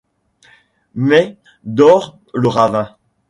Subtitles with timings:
[0.95, 2.97] Mai dore le ravin